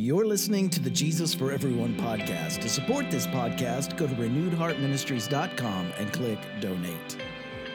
You're 0.00 0.26
listening 0.26 0.70
to 0.70 0.80
the 0.80 0.90
Jesus 0.90 1.34
for 1.34 1.50
Everyone 1.50 1.92
podcast. 1.96 2.60
To 2.60 2.68
support 2.68 3.10
this 3.10 3.26
podcast, 3.26 3.96
go 3.96 4.06
to 4.06 4.14
renewedheartministries.com 4.14 5.92
and 5.98 6.12
click 6.12 6.38
donate. 6.60 7.16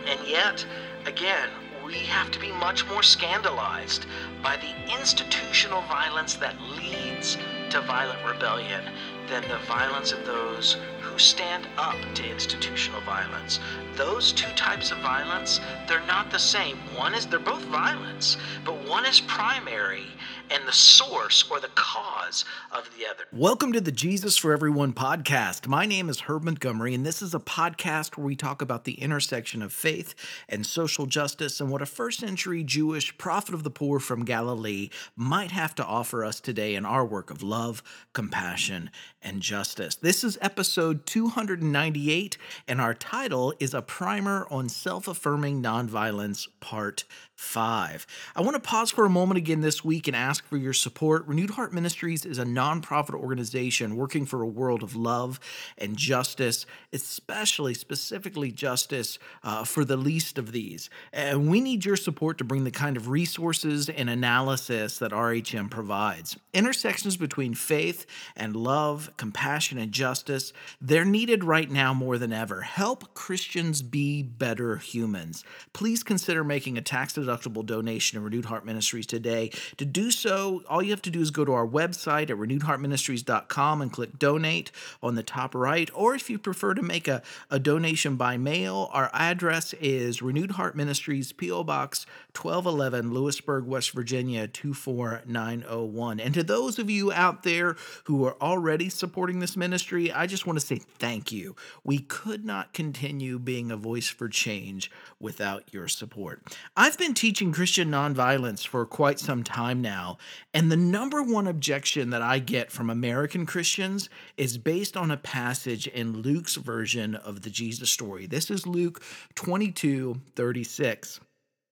And 0.08 0.26
yet, 0.26 0.66
again, 1.06 1.50
we 1.86 1.96
have 1.96 2.32
to 2.32 2.40
be 2.40 2.50
much 2.54 2.88
more 2.88 3.04
scandalized 3.04 4.06
by 4.42 4.56
the 4.56 4.98
institutional 4.98 5.82
violence 5.82 6.36
that 6.36 6.56
leads 6.62 7.38
to 7.72 7.82
violent 7.82 8.26
rebellion 8.26 8.86
than 9.30 9.42
the 9.48 9.58
violence 9.68 10.12
of 10.12 10.26
those 10.26 10.78
who 11.00 11.18
stand 11.18 11.68
up 11.78 11.96
to 12.16 12.30
institutional 12.30 13.00
violence. 13.02 13.60
Those 13.96 14.32
two 14.32 14.52
types 14.56 14.92
of 14.92 14.98
violence, 15.00 15.60
they're 15.88 16.06
not 16.08 16.32
the 16.32 16.40
same. 16.40 16.78
One 16.96 17.14
is, 17.14 17.26
they're 17.28 17.40
both 17.40 17.64
violence, 17.66 18.38
but 18.66 18.88
one 18.88 19.06
is 19.06 19.22
primary 19.22 20.08
and 20.50 20.68
the 20.68 20.74
source 20.74 21.50
or 21.50 21.60
the 21.60 21.70
cause 21.76 22.46
of 22.72 22.90
the 22.98 23.06
other. 23.06 23.24
Welcome 23.32 23.72
to 23.74 23.82
the 23.82 23.92
Jesus 23.92 24.38
for 24.38 24.52
Everyone 24.54 24.94
podcast. 24.94 25.68
My 25.68 25.86
name 25.86 26.10
is 26.10 26.22
Herb 26.22 26.44
Montgomery, 26.44 26.94
and 26.94 27.06
this 27.06 27.22
is 27.22 27.34
a 27.34 27.40
podcast 27.40 28.18
where 28.18 28.26
we 28.26 28.36
talk 28.36 28.62
about 28.62 28.84
the 28.84 28.94
intersection 28.94 29.62
of 29.62 29.72
faith 29.72 30.16
and 30.50 30.66
social 30.66 31.06
justice 31.06 31.62
and 31.62 31.70
what 31.70 31.82
a 31.82 31.86
first 31.86 32.20
century 32.20 32.64
Jewish 32.64 33.18
prophet 33.18 33.54
of 33.54 33.64
the 33.64 33.72
poor 33.72 34.00
from 34.00 34.26
Galilee 34.26 34.90
might 35.16 35.52
have 35.52 35.76
to 35.76 35.86
offer 35.86 36.26
us 36.26 36.40
today 36.40 36.76
in 36.76 36.86
our 36.86 37.06
work 37.06 37.30
of 37.30 37.42
love, 37.42 37.82
compassion, 38.14 38.90
and 39.24 39.42
justice. 39.42 39.96
This 39.96 40.24
is 40.24 40.38
episode 40.42 41.06
298, 41.06 42.38
and 42.68 42.82
our 42.82 42.94
title 42.94 43.54
is 43.60 43.74
A 43.74 43.82
Primer 43.82 44.46
on 44.52 44.70
Self 44.70 45.08
Affirming 45.08 45.62
Nonviolence, 45.62 46.48
Part 46.60 47.06
5. 47.44 48.08
I 48.36 48.42
want 48.42 48.56
to 48.56 48.60
pause 48.60 48.90
for 48.90 49.06
a 49.06 49.10
moment 49.10 49.38
again 49.38 49.62
this 49.62 49.84
week 49.84 50.08
and 50.08 50.16
ask 50.16 50.44
for 50.48 50.58
your 50.58 50.74
support. 50.74 51.28
Renewed 51.28 51.52
Heart 51.52 51.74
Ministries 51.74 52.26
is 52.26 52.40
a 52.40 52.46
nonprofit 52.46 53.14
organization 53.14 53.96
working 53.96 54.26
for 54.26 54.42
a 54.42 54.48
world 54.48 54.82
of 54.82 54.96
love 54.96 55.40
and 55.78 55.96
justice, 55.96 56.66
especially, 56.94 57.76
specifically, 57.76 58.52
justice 58.52 59.20
uh, 59.44 59.66
for 59.66 59.86
the 59.86 59.98
least 59.98 60.38
of 60.40 60.52
these. 60.52 60.90
And 61.12 61.52
we 61.52 61.60
need 61.62 61.86
your 61.86 61.98
support 61.98 62.40
to 62.40 62.44
bring 62.44 62.64
the 62.64 62.72
kind 62.72 62.98
of 62.98 63.10
resources 63.10 63.88
and 63.88 64.10
analysis 64.10 64.98
that 64.98 65.12
RHM 65.12 65.70
provides. 65.70 66.38
Intersections 66.54 67.18
between 67.18 67.54
faith 67.54 68.08
and 68.36 68.56
love, 68.56 69.12
compassion 69.18 69.78
and 69.78 69.92
justice, 69.92 70.54
they're 70.82 71.06
needed 71.06 71.44
right 71.44 71.70
now 71.70 71.94
more 71.94 72.18
than 72.18 72.34
ever. 72.34 72.62
Help 72.62 73.14
Christians 73.14 73.82
be 73.82 74.24
better 74.24 74.78
humans. 74.78 75.44
Please 75.74 76.04
consider 76.04 76.44
making 76.44 76.78
a 76.78 76.82
tax 76.82 77.14
deductible 77.14 77.33
donation 77.38 78.20
to 78.20 78.24
Renewed 78.24 78.46
Heart 78.46 78.66
Ministries 78.66 79.06
today. 79.06 79.52
To 79.78 79.86
do 79.86 80.12
so, 80.12 80.64
all 80.68 80.82
you 80.82 80.92
have 80.92 81.02
to 81.04 81.10
do 81.10 81.22
is 81.22 81.32
go 81.32 81.46
to 81.46 81.54
our 81.54 81.68
website 81.68 82.30
at 82.30 82.38
renewedheartministries.com 82.38 83.82
and 83.82 83.92
click 83.92 84.20
donate 84.20 84.72
on 85.02 85.16
the 85.16 85.24
top 85.24 85.56
right. 85.56 85.90
Or 85.94 86.16
if 86.16 86.30
you 86.30 86.38
prefer 86.38 86.74
to 86.74 86.82
make 86.82 87.08
a, 87.08 87.22
a 87.50 87.60
donation 87.60 88.16
by 88.16 88.38
mail, 88.38 88.90
our 88.94 89.10
address 89.14 89.74
is 89.74 90.22
Renewed 90.22 90.52
Heart 90.52 90.76
Ministries, 90.76 91.32
P.O. 91.32 91.64
Box 91.64 92.06
1211, 92.40 93.14
Lewisburg, 93.14 93.66
West 93.66 93.92
Virginia 93.92 94.48
24901. 94.48 96.20
And 96.20 96.34
to 96.34 96.44
those 96.44 96.80
of 96.80 96.90
you 96.90 97.12
out 97.12 97.44
there 97.44 97.76
who 98.06 98.26
are 98.26 98.36
already 98.42 98.90
supporting 98.90 99.40
this 99.40 99.56
ministry, 99.56 100.12
I 100.12 100.28
just 100.28 100.46
want 100.46 100.60
to 100.60 100.66
say 100.66 100.78
thank 101.00 101.32
you. 101.32 101.56
We 101.84 102.00
could 102.00 102.46
not 102.46 102.74
continue 102.74 103.40
being 103.40 103.72
a 103.72 103.78
voice 103.78 104.10
for 104.10 104.28
change 104.30 104.92
without 105.20 105.64
your 105.72 105.88
support. 105.88 106.42
I've 106.76 106.98
been 106.98 107.13
teaching 107.14 107.52
Christian 107.52 107.90
nonviolence 107.90 108.66
for 108.66 108.86
quite 108.86 109.20
some 109.20 109.44
time 109.44 109.82
now, 109.82 110.18
and 110.54 110.72
the 110.72 110.78
number 110.78 111.22
one 111.22 111.48
objection 111.48 112.10
that 112.12 112.22
I 112.22 112.40
get 112.40 112.72
from 112.72 112.90
American 112.90 113.46
Christians 113.46 114.10
is 114.38 114.58
based 114.58 114.98
on 114.98 115.12
a 115.12 115.18
passage 115.18 115.88
in 115.88 116.22
Luke's 116.22 116.56
version 116.56 117.16
of 117.16 117.42
the 117.42 117.50
Jesus 117.50 117.90
story. 117.90 118.26
This 118.26 118.50
is 118.50 118.68
Luke 118.68 119.02
22 119.36 120.22
36. 120.36 121.20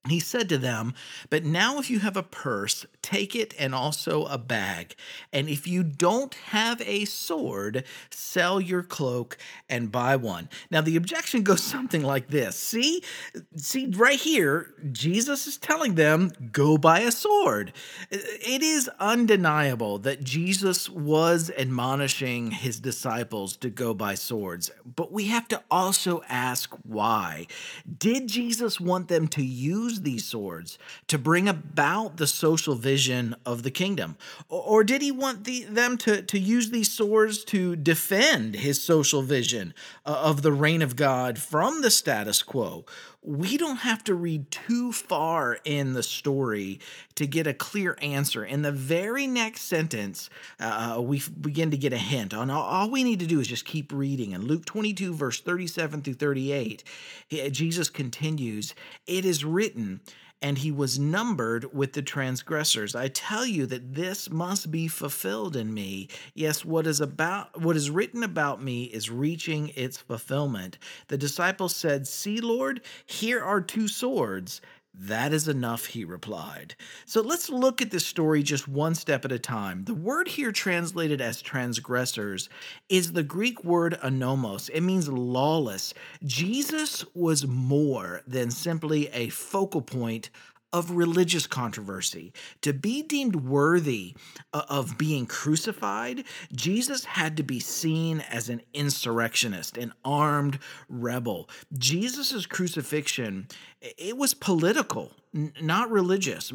He 0.09 0.19
said 0.19 0.49
to 0.49 0.57
them, 0.57 0.95
But 1.29 1.45
now 1.45 1.77
if 1.77 1.91
you 1.91 1.99
have 1.99 2.17
a 2.17 2.23
purse, 2.23 2.87
take 3.03 3.35
it 3.35 3.53
and 3.59 3.75
also 3.75 4.25
a 4.25 4.39
bag. 4.39 4.95
And 5.31 5.47
if 5.47 5.67
you 5.67 5.83
don't 5.83 6.33
have 6.33 6.81
a 6.81 7.05
sword, 7.05 7.83
sell 8.09 8.59
your 8.59 8.81
cloak 8.81 9.37
and 9.69 9.91
buy 9.91 10.15
one. 10.15 10.49
Now 10.71 10.81
the 10.81 10.95
objection 10.95 11.43
goes 11.43 11.61
something 11.61 12.01
like 12.01 12.29
this. 12.29 12.55
See? 12.55 13.03
See 13.55 13.93
right 13.95 14.19
here, 14.19 14.73
Jesus 14.91 15.45
is 15.45 15.57
telling 15.57 15.93
them, 15.93 16.31
go 16.51 16.79
buy 16.79 17.01
a 17.01 17.11
sword. 17.11 17.71
It 18.09 18.63
is 18.63 18.89
undeniable 18.99 19.99
that 19.99 20.23
Jesus 20.23 20.89
was 20.89 21.51
admonishing 21.55 22.49
his 22.49 22.79
disciples 22.79 23.55
to 23.57 23.69
go 23.69 23.93
buy 23.93 24.15
swords, 24.15 24.71
but 24.95 25.11
we 25.11 25.25
have 25.27 25.47
to 25.49 25.61
also 25.69 26.23
ask 26.27 26.75
why. 26.83 27.45
Did 27.99 28.27
Jesus 28.27 28.79
want 28.79 29.07
them 29.07 29.27
to 29.29 29.43
use 29.43 29.90
use 29.91 30.01
these 30.01 30.25
swords 30.25 30.79
to 31.07 31.17
bring 31.17 31.47
about 31.49 32.17
the 32.17 32.27
social 32.27 32.75
vision 32.75 33.35
of 33.45 33.63
the 33.63 33.71
kingdom? 33.71 34.15
Or 34.47 34.83
did 34.83 35.01
he 35.01 35.11
want 35.11 35.43
the, 35.43 35.65
them 35.65 35.97
to, 35.99 36.21
to 36.21 36.39
use 36.39 36.69
these 36.69 36.91
swords 36.91 37.43
to 37.45 37.75
defend 37.75 38.55
his 38.55 38.81
social 38.81 39.21
vision 39.21 39.73
uh, 40.05 40.21
of 40.23 40.41
the 40.41 40.53
reign 40.53 40.81
of 40.81 40.95
God 40.95 41.37
from 41.37 41.81
the 41.81 41.91
status 41.91 42.41
quo? 42.41 42.85
We 43.23 43.55
don't 43.55 43.77
have 43.77 44.03
to 44.05 44.15
read 44.15 44.49
too 44.49 44.91
far 44.91 45.59
in 45.63 45.93
the 45.93 46.01
story 46.01 46.79
to 47.15 47.27
get 47.27 47.45
a 47.45 47.53
clear 47.53 47.95
answer. 48.01 48.43
In 48.43 48.63
the 48.63 48.71
very 48.71 49.27
next 49.27 49.61
sentence, 49.61 50.29
uh, 50.59 50.99
we 50.99 51.21
begin 51.39 51.69
to 51.69 51.77
get 51.77 51.93
a 51.93 51.97
hint 51.97 52.33
on 52.33 52.49
all, 52.49 52.63
all, 52.63 52.89
we 52.89 53.03
need 53.03 53.19
to 53.19 53.27
do 53.27 53.39
is 53.39 53.47
just 53.47 53.65
keep 53.65 53.91
reading. 53.93 54.31
In 54.31 54.47
Luke 54.47 54.65
22, 54.65 55.13
verse 55.13 55.39
37 55.39 56.01
through 56.01 56.15
38, 56.15 56.83
Jesus 57.51 57.89
continues, 57.91 58.73
It 59.05 59.23
is 59.23 59.45
written, 59.45 60.01
and 60.41 60.57
he 60.57 60.71
was 60.71 60.97
numbered 60.97 61.73
with 61.73 61.93
the 61.93 62.01
transgressors. 62.01 62.95
I 62.95 63.07
tell 63.07 63.45
you 63.45 63.65
that 63.67 63.93
this 63.93 64.29
must 64.29 64.71
be 64.71 64.87
fulfilled 64.87 65.55
in 65.55 65.73
me. 65.73 66.07
Yes, 66.33 66.65
what 66.65 66.87
is 66.87 66.99
about 66.99 67.61
what 67.61 67.75
is 67.75 67.89
written 67.89 68.23
about 68.23 68.61
me 68.61 68.85
is 68.85 69.09
reaching 69.09 69.71
its 69.75 69.97
fulfillment. 69.97 70.77
The 71.07 71.17
disciples 71.17 71.75
said, 71.75 72.07
"See, 72.07 72.41
Lord, 72.41 72.81
here 73.05 73.41
are 73.41 73.61
two 73.61 73.87
swords." 73.87 74.61
That 74.93 75.31
is 75.31 75.47
enough, 75.47 75.85
he 75.85 76.03
replied. 76.03 76.75
So 77.05 77.21
let's 77.21 77.49
look 77.49 77.81
at 77.81 77.91
this 77.91 78.05
story 78.05 78.43
just 78.43 78.67
one 78.67 78.93
step 78.93 79.23
at 79.23 79.31
a 79.31 79.39
time. 79.39 79.85
The 79.85 79.93
word 79.93 80.27
here 80.27 80.51
translated 80.51 81.21
as 81.21 81.41
transgressors 81.41 82.49
is 82.89 83.13
the 83.13 83.23
Greek 83.23 83.63
word 83.63 83.97
anomos. 84.03 84.69
It 84.73 84.81
means 84.81 85.07
lawless. 85.07 85.93
Jesus 86.25 87.05
was 87.13 87.47
more 87.47 88.21
than 88.27 88.51
simply 88.51 89.07
a 89.09 89.29
focal 89.29 89.81
point 89.81 90.29
of 90.73 90.91
religious 90.91 91.47
controversy. 91.47 92.31
To 92.61 92.73
be 92.73 93.01
deemed 93.01 93.35
worthy 93.35 94.15
uh, 94.53 94.63
of 94.69 94.97
being 94.97 95.25
crucified, 95.25 96.23
Jesus 96.53 97.05
had 97.05 97.37
to 97.37 97.43
be 97.43 97.59
seen 97.59 98.21
as 98.21 98.49
an 98.49 98.61
insurrectionist, 98.73 99.77
an 99.77 99.93
armed 100.05 100.59
rebel. 100.87 101.49
Jesus' 101.77 102.45
crucifixion, 102.45 103.47
it 103.81 104.15
was 104.15 104.33
political, 104.33 105.11
not 105.33 105.91
religious. 105.91 106.53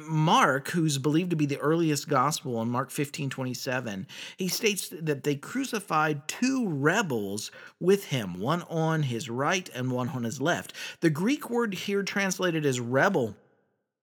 Mark, 0.00 0.68
who's 0.68 0.98
believed 0.98 1.30
to 1.30 1.36
be 1.36 1.46
the 1.46 1.58
earliest 1.58 2.08
gospel 2.08 2.60
in 2.62 2.68
Mark 2.68 2.90
15 2.90 3.30
27, 3.30 4.06
he 4.36 4.48
states 4.48 4.88
that 4.92 5.24
they 5.24 5.34
crucified 5.34 6.26
two 6.28 6.68
rebels 6.68 7.50
with 7.80 8.06
him, 8.06 8.38
one 8.38 8.62
on 8.62 9.04
his 9.04 9.28
right 9.28 9.68
and 9.74 9.90
one 9.90 10.08
on 10.10 10.24
his 10.24 10.40
left. 10.40 10.72
The 11.00 11.10
Greek 11.10 11.50
word 11.50 11.74
here 11.74 12.02
translated 12.02 12.64
as 12.64 12.78
rebel 12.78 13.34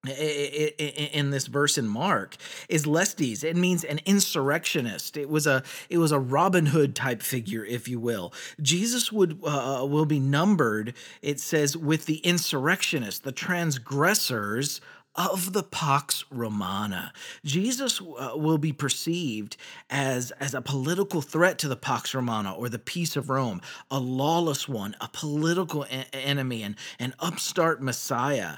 in 0.06 1.30
this 1.30 1.47
verse 1.47 1.78
in 1.78 1.88
Mark 1.88 2.36
is 2.68 2.86
lestes. 2.86 3.44
It 3.44 3.56
means 3.56 3.86
an 3.86 4.02
insurrectionist. 4.06 5.16
It 5.16 5.30
was 5.30 5.48
a 5.48 5.63
it 5.89 5.98
was 5.98 6.12
a 6.12 6.19
Robin 6.19 6.66
Hood 6.68 6.94
type 6.94 7.22
figure, 7.22 7.63
if 7.63 7.88
you 7.88 8.00
will. 8.00 8.33
Jesus 8.62 9.13
would 9.13 9.39
uh, 9.45 9.86
will 9.89 10.06
be 10.06 10.19
numbered. 10.19 10.94
It 11.22 11.39
says 11.39 11.77
with 11.77 12.06
the 12.06 12.18
insurrectionists, 12.18 13.22
the 13.22 13.31
transgressors 13.31 14.81
of 15.15 15.54
the 15.54 15.63
Pax 15.63 16.25
Romana. 16.31 17.13
Jesus 17.45 18.01
uh, 18.01 18.31
will 18.36 18.57
be 18.57 18.74
perceived 18.74 19.57
as, 19.89 20.31
as 20.39 20.54
a 20.54 20.62
political 20.62 21.21
threat 21.21 21.57
to 21.60 21.68
the 21.68 21.75
Pax 21.75 22.13
Romana 22.15 22.54
or 22.54 22.69
the 22.69 22.80
peace 22.80 23.15
of 23.15 23.30
Rome, 23.30 23.62
a 23.92 24.00
lawless 24.00 24.68
one, 24.68 24.95
a 25.00 25.07
political 25.07 25.83
a- 25.83 26.15
enemy, 26.15 26.63
and 26.63 26.75
an 27.00 27.13
upstart 27.19 27.81
Messiah. 27.81 28.57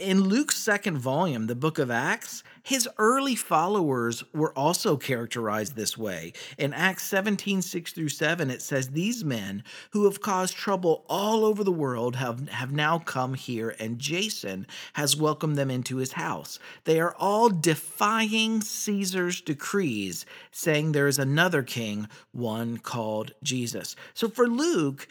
In 0.00 0.22
Luke's 0.22 0.56
second 0.56 0.98
volume, 0.98 1.46
the 1.46 1.56
book 1.56 1.78
of 1.78 1.90
Acts, 1.90 2.44
his 2.66 2.88
early 2.98 3.36
followers 3.36 4.24
were 4.34 4.52
also 4.58 4.96
characterized 4.96 5.76
this 5.76 5.96
way. 5.96 6.32
In 6.58 6.74
Acts 6.74 7.04
17 7.04 7.62
6 7.62 7.92
through 7.92 8.08
7, 8.08 8.50
it 8.50 8.60
says, 8.60 8.88
These 8.88 9.22
men 9.22 9.62
who 9.90 10.06
have 10.06 10.20
caused 10.20 10.56
trouble 10.56 11.04
all 11.08 11.44
over 11.44 11.62
the 11.62 11.70
world 11.70 12.16
have, 12.16 12.48
have 12.48 12.72
now 12.72 12.98
come 12.98 13.34
here, 13.34 13.76
and 13.78 14.00
Jason 14.00 14.66
has 14.94 15.16
welcomed 15.16 15.54
them 15.54 15.70
into 15.70 15.98
his 15.98 16.14
house. 16.14 16.58
They 16.82 16.98
are 16.98 17.14
all 17.20 17.50
defying 17.50 18.62
Caesar's 18.62 19.40
decrees, 19.40 20.26
saying 20.50 20.90
there 20.90 21.06
is 21.06 21.20
another 21.20 21.62
king, 21.62 22.08
one 22.32 22.78
called 22.78 23.32
Jesus. 23.44 23.94
So 24.12 24.28
for 24.28 24.48
Luke, 24.48 25.06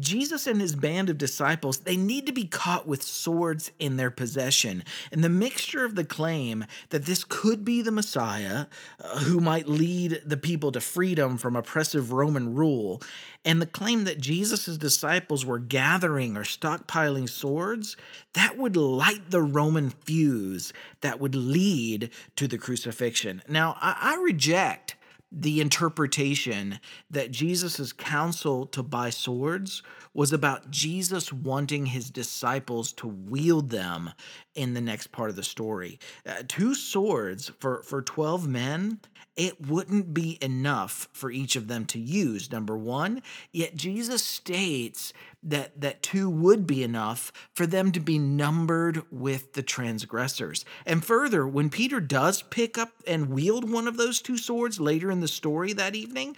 Jesus 0.00 0.46
and 0.46 0.58
his 0.58 0.74
band 0.74 1.10
of 1.10 1.18
disciples, 1.18 1.80
they 1.80 1.98
need 1.98 2.24
to 2.24 2.32
be 2.32 2.46
caught 2.46 2.86
with 2.88 3.02
swords 3.02 3.72
in 3.78 3.98
their 3.98 4.10
possession. 4.10 4.84
And 5.12 5.22
the 5.22 5.28
mixture 5.28 5.84
of 5.84 5.96
the 5.96 6.04
claim 6.04 6.64
that 6.94 7.06
this 7.06 7.24
could 7.24 7.64
be 7.64 7.82
the 7.82 7.90
Messiah 7.90 8.66
uh, 9.02 9.18
who 9.18 9.40
might 9.40 9.66
lead 9.68 10.22
the 10.24 10.36
people 10.36 10.70
to 10.70 10.80
freedom 10.80 11.36
from 11.36 11.56
oppressive 11.56 12.12
Roman 12.12 12.54
rule, 12.54 13.02
and 13.44 13.60
the 13.60 13.66
claim 13.66 14.04
that 14.04 14.20
Jesus' 14.20 14.78
disciples 14.78 15.44
were 15.44 15.58
gathering 15.58 16.36
or 16.36 16.44
stockpiling 16.44 17.28
swords, 17.28 17.96
that 18.34 18.56
would 18.56 18.76
light 18.76 19.32
the 19.32 19.42
Roman 19.42 19.90
fuse 19.90 20.72
that 21.00 21.18
would 21.18 21.34
lead 21.34 22.10
to 22.36 22.46
the 22.46 22.58
crucifixion. 22.58 23.42
Now, 23.48 23.76
I, 23.80 23.96
I 24.00 24.22
reject 24.22 24.94
the 25.36 25.60
interpretation 25.60 26.78
that 27.10 27.32
Jesus' 27.32 27.92
counsel 27.92 28.66
to 28.66 28.82
buy 28.82 29.10
swords 29.10 29.82
was 30.12 30.32
about 30.32 30.70
Jesus 30.70 31.32
wanting 31.32 31.86
his 31.86 32.08
disciples 32.08 32.92
to 32.92 33.08
wield 33.08 33.70
them 33.70 34.10
in 34.54 34.74
the 34.74 34.80
next 34.80 35.08
part 35.08 35.30
of 35.30 35.36
the 35.36 35.42
story. 35.42 35.98
Uh, 36.24 36.42
two 36.46 36.74
swords 36.74 37.50
for, 37.58 37.82
for 37.82 38.00
12 38.00 38.46
men, 38.46 39.00
it 39.36 39.66
wouldn't 39.66 40.14
be 40.14 40.38
enough 40.40 41.08
for 41.12 41.30
each 41.30 41.56
of 41.56 41.66
them 41.66 41.84
to 41.86 41.98
use, 41.98 42.52
number 42.52 42.76
one. 42.76 43.20
Yet 43.50 43.74
Jesus 43.74 44.24
states 44.24 45.12
that, 45.42 45.80
that 45.80 46.02
two 46.02 46.30
would 46.30 46.66
be 46.66 46.84
enough 46.84 47.32
for 47.52 47.66
them 47.66 47.90
to 47.92 48.00
be 48.00 48.18
numbered 48.18 49.02
with 49.10 49.54
the 49.54 49.62
transgressors. 49.62 50.64
And 50.86 51.04
further, 51.04 51.46
when 51.46 51.68
Peter 51.68 52.00
does 52.00 52.42
pick 52.42 52.78
up 52.78 52.90
and 53.06 53.30
wield 53.30 53.68
one 53.70 53.88
of 53.88 53.96
those 53.96 54.22
two 54.22 54.38
swords 54.38 54.78
later 54.78 55.10
in 55.10 55.20
the 55.24 55.28
story 55.28 55.72
that 55.72 55.96
evening, 55.96 56.36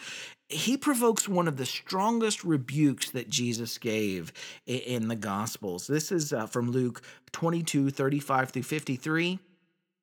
he 0.48 0.76
provokes 0.76 1.28
one 1.28 1.48
of 1.48 1.56
the 1.56 1.66
strongest 1.66 2.44
rebukes 2.44 3.10
that 3.10 3.28
Jesus 3.28 3.78
gave 3.78 4.32
in 4.64 5.08
the 5.08 5.16
Gospels. 5.16 5.88
This 5.88 6.12
is 6.12 6.32
uh, 6.32 6.46
from 6.46 6.70
Luke 6.70 7.02
22 7.32 7.90
35 7.90 8.50
through 8.50 8.62
53. 8.62 9.40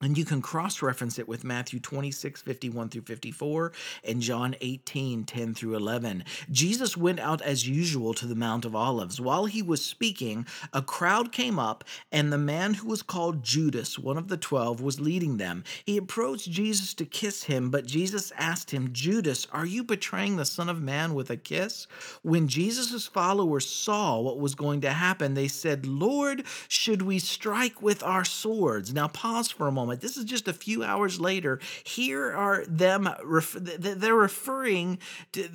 And 0.03 0.17
you 0.17 0.25
can 0.25 0.41
cross 0.41 0.81
reference 0.81 1.17
it 1.17 1.29
with 1.29 1.45
Matthew 1.45 1.79
26, 1.79 2.41
51 2.41 2.89
through 2.89 3.03
54, 3.03 3.71
and 4.03 4.21
John 4.21 4.53
18, 4.59 5.23
10 5.23 5.53
through 5.53 5.77
11. 5.77 6.25
Jesus 6.51 6.97
went 6.97 7.21
out 7.21 7.41
as 7.41 7.69
usual 7.69 8.13
to 8.15 8.27
the 8.27 8.35
Mount 8.35 8.65
of 8.65 8.75
Olives. 8.75 9.21
While 9.21 9.45
he 9.45 9.61
was 9.61 9.83
speaking, 9.83 10.45
a 10.73 10.81
crowd 10.81 11.31
came 11.31 11.57
up, 11.57 11.85
and 12.11 12.33
the 12.33 12.37
man 12.37 12.73
who 12.73 12.89
was 12.89 13.01
called 13.01 13.43
Judas, 13.43 13.97
one 13.97 14.17
of 14.17 14.27
the 14.27 14.35
twelve, 14.35 14.81
was 14.81 14.99
leading 14.99 15.37
them. 15.37 15.63
He 15.85 15.95
approached 15.95 16.51
Jesus 16.51 16.93
to 16.95 17.05
kiss 17.05 17.43
him, 17.43 17.69
but 17.69 17.85
Jesus 17.85 18.33
asked 18.37 18.71
him, 18.71 18.91
Judas, 18.91 19.47
are 19.53 19.65
you 19.65 19.85
betraying 19.85 20.35
the 20.35 20.43
Son 20.43 20.67
of 20.67 20.81
Man 20.81 21.13
with 21.13 21.29
a 21.29 21.37
kiss? 21.37 21.87
When 22.23 22.49
Jesus' 22.49 23.07
followers 23.07 23.69
saw 23.69 24.19
what 24.19 24.37
was 24.37 24.53
going 24.53 24.81
to 24.81 24.91
happen, 24.91 25.33
they 25.33 25.47
said, 25.47 25.85
Lord, 25.85 26.43
should 26.67 27.03
we 27.03 27.19
strike 27.19 27.81
with 27.81 28.03
our 28.03 28.25
swords? 28.25 28.93
Now, 28.93 29.07
pause 29.07 29.49
for 29.49 29.69
a 29.69 29.71
moment 29.71 29.92
This 30.01 30.17
is 30.17 30.25
just 30.25 30.47
a 30.47 30.53
few 30.53 30.83
hours 30.83 31.19
later. 31.19 31.59
Here 31.83 32.31
are 32.31 32.65
them, 32.67 33.09
they're 33.51 34.15
referring 34.15 34.99
to, 35.33 35.49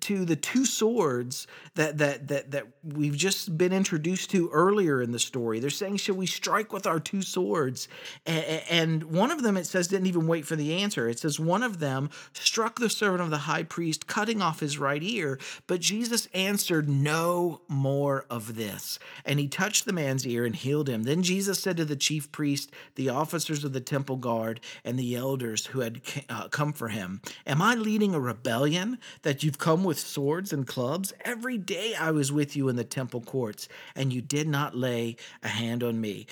to 0.00 0.24
the 0.24 0.36
two 0.36 0.64
swords 0.64 1.46
that, 1.74 1.98
that, 1.98 2.28
that, 2.28 2.50
that 2.52 2.66
we've 2.82 3.16
just 3.16 3.56
been 3.56 3.72
introduced 3.72 4.30
to 4.30 4.48
earlier 4.50 5.02
in 5.02 5.12
the 5.12 5.18
story. 5.18 5.60
They're 5.60 5.70
saying, 5.70 5.98
Should 5.98 6.16
we 6.16 6.26
strike 6.26 6.72
with 6.72 6.86
our 6.86 7.00
two 7.00 7.22
swords? 7.22 7.88
And 8.26 9.04
one 9.04 9.30
of 9.30 9.42
them, 9.42 9.56
it 9.56 9.66
says, 9.66 9.88
didn't 9.88 10.06
even 10.06 10.26
wait 10.26 10.46
for 10.46 10.56
the 10.56 10.74
answer. 10.74 11.08
It 11.08 11.18
says, 11.18 11.40
One 11.40 11.62
of 11.62 11.78
them 11.78 12.10
struck 12.32 12.78
the 12.78 12.90
servant 12.90 13.22
of 13.22 13.30
the 13.30 13.38
high 13.38 13.62
priest, 13.62 14.06
cutting 14.06 14.42
off 14.42 14.60
his 14.60 14.78
right 14.78 15.02
ear. 15.02 15.38
But 15.66 15.80
Jesus 15.80 16.28
answered, 16.34 16.88
No 16.88 17.62
more 17.68 18.24
of 18.30 18.56
this. 18.56 18.98
And 19.24 19.38
he 19.38 19.48
touched 19.48 19.84
the 19.84 19.92
man's 19.92 20.26
ear 20.26 20.44
and 20.44 20.54
healed 20.54 20.88
him. 20.88 21.04
Then 21.04 21.22
Jesus 21.22 21.60
said 21.60 21.76
to 21.76 21.84
the 21.84 21.96
chief 21.96 22.30
priest, 22.32 22.70
the 22.94 23.08
officers 23.08 23.64
of 23.68 23.72
the 23.72 23.80
temple 23.80 24.16
guard 24.16 24.60
and 24.84 24.98
the 24.98 25.14
elders 25.14 25.66
who 25.66 25.80
had 25.80 26.00
uh, 26.28 26.48
come 26.48 26.72
for 26.72 26.88
him, 26.88 27.20
Am 27.46 27.62
I 27.62 27.74
leading 27.74 28.14
a 28.14 28.20
rebellion 28.20 28.98
that 29.22 29.44
you've 29.44 29.58
come 29.58 29.84
with 29.84 29.98
swords 29.98 30.52
and 30.52 30.66
clubs? 30.66 31.12
Every 31.24 31.58
day 31.58 31.94
I 31.94 32.10
was 32.10 32.32
with 32.32 32.56
you 32.56 32.68
in 32.68 32.76
the 32.76 32.84
temple 32.84 33.20
courts, 33.20 33.68
and 33.94 34.12
you 34.12 34.20
did 34.20 34.48
not 34.48 34.74
lay 34.74 35.16
a 35.42 35.48
hand 35.48 35.82
on 35.82 36.00
me. 36.00 36.26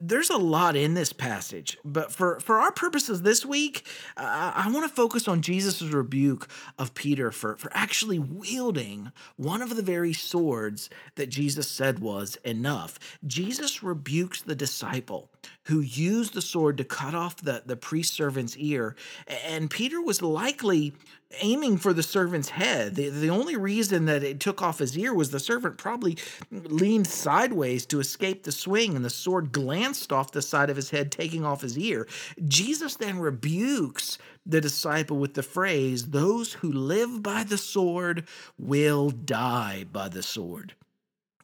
There's 0.00 0.30
a 0.30 0.36
lot 0.36 0.76
in 0.76 0.94
this 0.94 1.12
passage, 1.12 1.78
but 1.84 2.12
for, 2.12 2.40
for 2.40 2.58
our 2.58 2.72
purposes 2.72 3.22
this 3.22 3.46
week, 3.46 3.86
uh, 4.16 4.52
I 4.54 4.70
want 4.70 4.88
to 4.88 4.94
focus 4.94 5.28
on 5.28 5.42
Jesus' 5.42 5.82
rebuke 5.82 6.48
of 6.78 6.94
Peter 6.94 7.30
for, 7.30 7.56
for 7.56 7.70
actually 7.72 8.18
wielding 8.18 9.12
one 9.36 9.62
of 9.62 9.76
the 9.76 9.82
very 9.82 10.12
swords 10.12 10.90
that 11.14 11.28
Jesus 11.28 11.68
said 11.68 12.00
was 12.00 12.36
enough. 12.44 12.98
Jesus 13.26 13.82
rebukes 13.82 14.42
the 14.42 14.54
disciple 14.54 15.30
who 15.64 15.80
used 15.80 16.34
the 16.34 16.42
sword 16.42 16.69
to 16.78 16.84
cut 16.84 17.14
off 17.14 17.36
the, 17.36 17.62
the 17.64 17.76
priest 17.76 18.14
servant's 18.14 18.56
ear. 18.56 18.96
And 19.26 19.70
Peter 19.70 20.00
was 20.00 20.22
likely 20.22 20.94
aiming 21.40 21.76
for 21.76 21.92
the 21.92 22.02
servant's 22.02 22.50
head. 22.50 22.96
The, 22.96 23.08
the 23.08 23.30
only 23.30 23.56
reason 23.56 24.06
that 24.06 24.22
it 24.22 24.40
took 24.40 24.62
off 24.62 24.80
his 24.80 24.96
ear 24.98 25.14
was 25.14 25.30
the 25.30 25.38
servant 25.38 25.78
probably 25.78 26.18
leaned 26.50 27.06
sideways 27.06 27.86
to 27.86 28.00
escape 28.00 28.42
the 28.42 28.52
swing, 28.52 28.96
and 28.96 29.04
the 29.04 29.10
sword 29.10 29.52
glanced 29.52 30.12
off 30.12 30.32
the 30.32 30.42
side 30.42 30.70
of 30.70 30.76
his 30.76 30.90
head, 30.90 31.12
taking 31.12 31.44
off 31.44 31.62
his 31.62 31.78
ear. 31.78 32.08
Jesus 32.46 32.96
then 32.96 33.18
rebukes 33.18 34.18
the 34.44 34.60
disciple 34.60 35.18
with 35.18 35.34
the 35.34 35.42
phrase, 35.42 36.08
Those 36.08 36.54
who 36.54 36.72
live 36.72 37.22
by 37.22 37.44
the 37.44 37.58
sword 37.58 38.26
will 38.58 39.10
die 39.10 39.84
by 39.90 40.08
the 40.08 40.22
sword. 40.22 40.74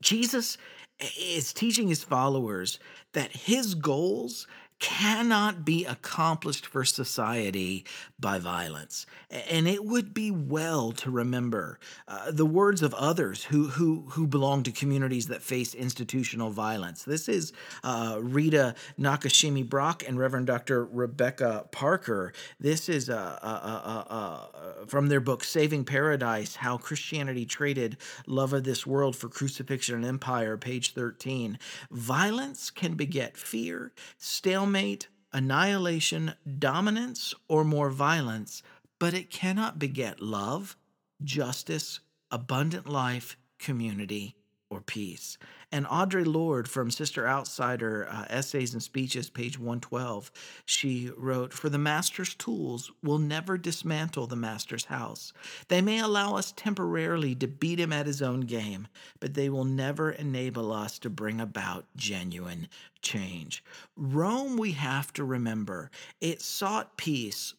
Jesus 0.03 0.59
eh, 0.99 1.09
is 1.19 1.53
teaching 1.53 1.89
his 1.89 2.03
followers 2.03 2.79
that 3.13 3.33
his 3.33 3.75
goals 3.75 4.47
cannot 4.79 5.65
be 5.65 5.85
accomplished 5.87 6.67
for 6.67 6.85
society 6.85 7.85
by 8.21 8.39
violence. 8.39 9.07
And 9.31 9.67
it 9.67 9.85
would 9.85 10.13
be 10.13 10.31
well 10.31 10.93
to 10.93 11.11
remember 11.11 11.79
uh, 12.07 12.31
the 12.31 12.45
words 12.45 12.83
of 12.83 12.93
others 12.95 13.45
who, 13.45 13.69
who, 13.69 14.05
who 14.11 14.27
belong 14.27 14.63
to 14.65 14.73
communities 14.73 15.29
that 15.29 15.43
face 15.43 15.75
institutional 15.75 16.51
violence. 16.51 17.05
This 17.05 17.29
is 17.29 17.53
uh, 17.83 18.19
Rita 18.21 18.75
Nakashima 18.99 19.67
Brock 19.69 20.05
and 20.07 20.19
Reverend 20.19 20.47
Dr. 20.47 20.85
Rebecca 20.85 21.67
Parker. 21.71 22.35
This 22.61 22.89
is 22.89 23.09
uh, 23.09 23.39
uh, 23.43 23.47
uh, 23.47 24.13
uh, 24.13 24.87
from 24.87 25.09
their 25.09 25.21
book, 25.21 25.43
Saving 25.43 25.85
Paradise 25.85 26.57
How 26.57 26.77
Christianity 26.77 27.47
Traded 27.47 27.97
Love 28.27 28.53
of 28.53 28.65
This 28.65 28.87
World 28.87 29.17
for 29.17 29.29
Crucifixion 29.29 29.97
and 29.97 30.05
Empire, 30.05 30.57
page 30.57 30.93
13. 30.93 31.59
Violence 31.91 32.71
can 32.71 32.95
beget 32.95 33.37
fear, 33.37 33.93
stalemate 34.19 34.66
stalemate, 34.67 35.07
annihilation, 35.33 36.35
dominance, 36.59 37.33
or 37.47 37.63
more 37.63 37.89
violence, 37.89 38.65
but 38.99 39.15
it 39.15 39.31
cannot 39.31 39.79
beget 39.79 40.21
love, 40.21 40.77
justice, 41.23 42.01
abundant 42.33 42.89
life, 42.89 43.37
community, 43.61 44.35
or 44.69 44.81
peace. 44.81 45.39
And 45.71 45.87
Audre 45.87 46.27
Lorde 46.27 46.69
from 46.69 46.91
Sister 46.91 47.27
Outsider 47.27 48.09
uh, 48.11 48.25
Essays 48.29 48.73
and 48.73 48.83
Speeches, 48.83 49.31
page 49.31 49.59
112, 49.59 50.31
she 50.65 51.11
wrote 51.17 51.53
For 51.53 51.69
the 51.69 51.79
Master's 51.79 52.35
tools 52.35 52.91
will 53.03 53.19
never 53.19 53.59
dismantle 53.59 54.27
the 54.27 54.37
Master's 54.37 54.87
house. 54.87 55.33
They 55.69 55.81
may 55.81 56.01
allow 56.01 56.37
us 56.37 56.53
temporarily 56.57 57.35
to 57.37 57.49
beat 57.49 57.81
him 57.81 57.93
at 57.93 58.07
his 58.07 58.23
own 58.23 58.41
game, 58.41 58.89
but 59.21 59.35
they 59.35 59.49
will 59.49 59.65
never 59.65 60.11
enable 60.11 60.73
us 60.73 60.99
to 61.01 61.11
bring 61.11 61.41
about 61.41 61.87
genuine 61.97 62.69
change. 63.03 63.65
Rome, 63.97 64.57
we 64.57 64.73
have 64.73 65.13
to 65.15 65.25
remember, 65.25 65.91
it 66.21 66.43
sought 66.43 66.97
peace 66.97 67.55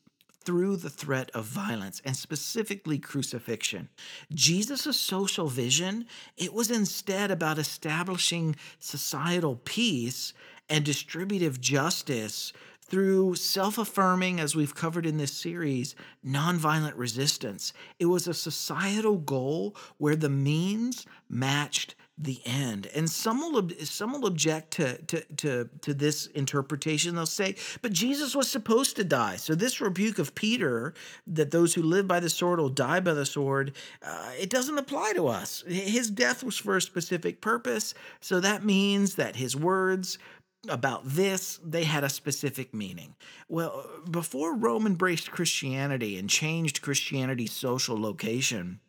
through 0.48 0.78
the 0.78 0.90
threat 0.90 1.30
of 1.34 1.44
violence 1.44 2.02
and 2.06 2.16
specifically 2.16 2.98
crucifixion. 2.98 3.90
Jesus' 4.34 4.98
social 4.98 5.50
vision, 5.50 6.06
it 6.38 6.54
was 6.54 6.72
instead 6.72 7.32
about 7.32 7.58
establishing 7.58 8.56
societal 8.80 9.58
peace 9.66 10.32
and 10.70 10.86
distributive 10.86 11.60
justice 11.60 12.54
through 12.80 13.36
self 13.36 13.78
affirming, 13.78 14.40
as 14.40 14.56
we've 14.56 14.74
covered 14.74 15.06
in 15.06 15.18
this 15.18 15.34
series, 15.34 15.96
nonviolent 16.26 16.94
resistance. 16.96 17.74
It 18.00 18.06
was 18.06 18.26
a 18.26 18.34
societal 18.34 19.18
goal 19.18 19.76
where 19.98 20.16
the 20.16 20.30
means 20.30 21.06
matched 21.28 21.94
the 22.18 22.42
end. 22.46 22.88
And 22.96 23.10
some 23.10 23.40
will 23.40 23.70
some 23.84 24.14
will 24.14 24.26
object 24.26 24.72
to, 24.72 24.98
to 25.04 25.22
to 25.38 25.70
to 25.82 25.94
this 25.94 26.26
interpretation. 26.28 27.16
They'll 27.16 27.26
say, 27.26 27.56
"But 27.82 27.94
Jesus 27.94 28.36
was 28.36 28.50
supposed 28.50 28.96
to 28.96 29.04
die." 29.04 29.36
So 29.36 29.54
this 29.54 29.80
rebuke 29.80 30.18
of 30.18 30.34
Peter 30.34 30.94
that 31.28 31.52
those 31.52 31.76
who 31.76 31.84
live 31.84 32.08
by 32.08 32.20
the 32.20 32.30
sword 32.30 32.60
will 32.60 32.70
die 32.70 33.00
by 33.00 33.14
the 33.14 33.26
sword, 33.26 33.74
uh, 34.02 34.32
it 34.40 34.50
doesn't 34.50 34.78
apply 34.78 35.14
to 35.14 35.28
us. 35.28 35.64
His 35.68 36.10
death 36.10 36.44
was 36.44 36.58
for 36.58 36.78
a 36.78 36.82
specific 36.82 37.40
purpose, 37.40 37.94
so 38.20 38.40
that 38.40 38.64
means 38.64 39.16
that 39.16 39.36
his 39.36 39.56
words 39.56 40.18
about 40.70 41.06
this, 41.06 41.60
they 41.64 41.84
had 41.84 42.04
a 42.04 42.10
specific 42.10 42.74
meaning. 42.74 43.16
Well, 43.48 43.88
before 44.10 44.56
Rome 44.56 44.86
embraced 44.86 45.32
Christianity 45.32 46.18
and 46.18 46.30
changed 46.30 46.82
Christianity's 46.82 47.54
social 47.54 48.00
location, 48.00 48.80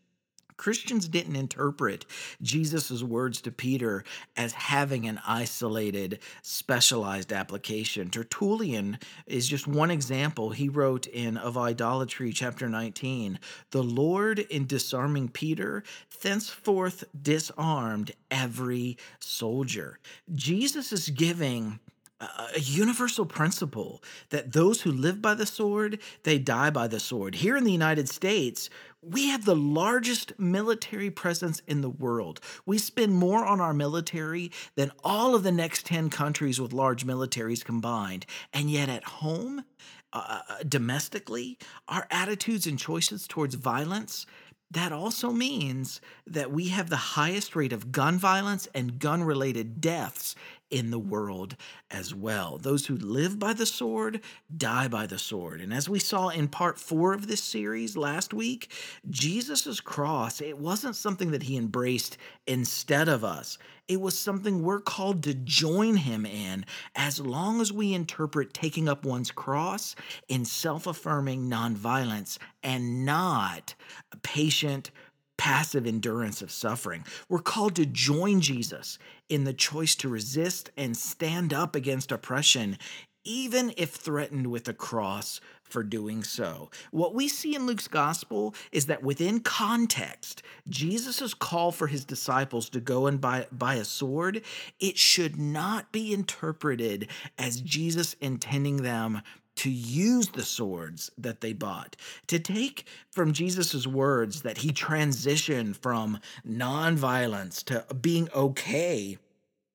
Christians 0.59 1.09
didn't 1.09 1.37
interpret 1.37 2.05
Jesus' 2.43 3.03
words 3.03 3.41
to 3.43 3.51
Peter 3.51 4.05
as 4.37 4.53
having 4.53 5.07
an 5.07 5.21
isolated, 5.27 6.19
specialized 6.43 7.33
application. 7.33 8.11
Tertullian 8.11 8.99
is 9.27 9.49
just 9.49 9.67
one 9.67 9.91
example. 9.91 10.51
He 10.51 10.69
wrote 10.69 11.07
in 11.07 11.39
Of 11.39 11.57
Idolatry, 11.57 12.33
chapter 12.33 12.69
19 12.69 13.39
The 13.71 13.83
Lord, 13.83 14.41
in 14.41 14.67
disarming 14.67 15.29
Peter, 15.29 15.85
thenceforth 16.21 17.05
disarmed 17.21 18.13
every 18.31 18.99
soldier. 19.21 19.99
Jesus 20.35 20.93
is 20.93 21.09
giving 21.09 21.79
a 22.21 22.59
universal 22.59 23.25
principle 23.25 24.03
that 24.31 24.53
those 24.53 24.81
who 24.83 24.91
live 24.91 25.23
by 25.23 25.35
the 25.35 25.47
sword, 25.47 26.01
they 26.25 26.39
die 26.39 26.71
by 26.71 26.89
the 26.89 26.99
sword. 26.99 27.37
Here 27.37 27.57
in 27.57 27.63
the 27.63 27.73
United 27.73 28.09
States, 28.09 28.69
we 29.03 29.29
have 29.29 29.45
the 29.45 29.57
largest 29.57 30.39
military 30.39 31.11
presence 31.11 31.63
in 31.67 31.81
the 31.81 31.91
world. 31.91 32.41
We 32.67 32.79
spend 32.79 33.15
more 33.15 33.45
on 33.45 33.61
our 33.61 33.75
military 33.75 34.51
than 34.75 34.93
all 35.05 35.35
of 35.35 35.43
the 35.43 35.53
next 35.53 35.87
10 35.87 36.11
countries 36.11 36.61
with 36.61 36.73
large 36.73 37.07
militaries 37.07 37.65
combined. 37.65 38.27
And 38.53 38.71
yet 38.71 38.89
at 38.89 39.05
home, 39.05 39.65
uh, 40.13 40.41
uh 40.49 40.63
domestically, 40.69 41.59
our 41.87 42.07
attitudes 42.11 42.67
and 42.67 42.79
choices 42.79 43.27
towards 43.27 43.55
violence 43.55 44.27
that 44.71 44.93
also 44.93 45.31
means 45.31 46.01
that 46.27 46.53
we 46.53 46.69
have 46.69 46.91
the 46.91 46.97
highest 46.97 47.57
rate 47.57 47.73
of 47.73 47.91
gun 47.91 48.19
violence 48.19 48.69
and 48.75 48.99
gun 48.99 49.23
related 49.23 49.81
deaths 49.81 50.35
in 50.71 50.91
the 50.91 50.99
world 50.99 51.57
as 51.91 52.15
well. 52.15 52.59
Those 52.59 52.87
who 52.87 52.97
live 52.97 53.39
by 53.39 53.53
the 53.53 53.67
sword 53.67 54.21
die 54.55 54.89
by 54.89 55.07
the 55.07 55.19
sword. 55.19 55.61
And 55.61 55.73
as 55.73 55.89
we 55.89 55.99
saw 55.99 56.29
in 56.29 56.49
part 56.49 56.79
four 56.79 57.13
of 57.13 57.27
this 57.27 57.43
series 57.43 57.97
last 57.97 58.35
week, 58.35 58.71
Jesus' 59.09 59.81
cross, 59.81 60.41
it 60.41 60.59
wasn't 60.59 60.97
something 60.97 61.31
that 61.31 61.45
he 61.45 61.57
embraced 61.57 62.19
instead 62.47 63.09
of 63.09 63.25
us. 63.25 63.59
It 63.89 64.03
was 64.03 64.19
something 64.19 64.63
we're 64.63 64.81
called 64.81 65.23
to 65.23 65.35
join 65.35 65.97
him 65.97 66.27
in 66.27 66.67
as 66.95 67.21
long 67.21 67.63
as 67.63 67.73
we 67.73 67.95
interpret 67.95 68.53
taking 68.53 68.87
up 68.87 69.07
one's 69.07 69.31
cross 69.31 69.97
in 70.29 70.45
self 70.45 70.87
affirming 70.87 71.49
nonviolence 71.49 72.37
and 72.63 73.07
not 73.07 73.75
patient 74.23 74.91
passive 75.39 75.87
endurance 75.87 76.43
of 76.43 76.51
suffering. 76.51 77.05
We're 77.31 77.39
called 77.39 77.77
to 77.77 77.87
join 77.87 78.43
Jesus 78.43 78.99
in 79.31 79.45
the 79.45 79.55
choice 79.55 79.95
to 79.97 80.09
resist 80.11 80.71
and 80.77 80.95
stand 80.95 81.55
up 81.55 81.75
against 81.75 82.13
oppression, 82.13 82.77
even 83.25 83.73
if 83.79 83.91
threatened 83.91 84.49
with 84.49 84.69
a 84.69 84.75
cross 84.75 85.41
for 85.63 85.83
doing 85.83 86.23
so. 86.23 86.71
What 86.91 87.15
we 87.15 87.29
see 87.29 87.55
in 87.55 87.67
Luke's 87.67 87.89
gospel 87.89 88.55
is 88.73 88.87
that 88.87 89.03
within 89.03 89.41
context, 89.41 90.43
Jesus' 90.69 91.35
call 91.35 91.73
for 91.73 91.87
his 91.87 92.05
disciples 92.05 92.69
to 92.71 92.81
go 92.81 93.07
and 93.07 93.21
buy, 93.21 93.47
buy 93.53 93.75
a 93.75 93.85
sword, 93.85 94.43
it 94.81 94.97
should 94.97 95.39
not 95.39 95.93
be 95.93 96.13
interpreted 96.13 97.09
as 97.39 97.61
Jesus 97.61 98.15
intending 98.21 98.79
them 98.79 99.23
to 99.59 99.71
use 99.71 100.29
the 100.29 100.45
swords 100.45 101.11
that 101.19 101.41
they 101.41 101.53
bought. 101.53 101.97
To 102.29 102.39
take 102.39 102.87
from 103.11 103.33
Jesus' 103.33 103.87
words 103.87 104.43
that 104.43 104.59
he 104.59 104.73
transitioned 104.73 105.77
from 105.77 106.21
nonviolence 106.47 107.65
to 107.65 107.85
being 107.95 108.29
okay 108.35 109.19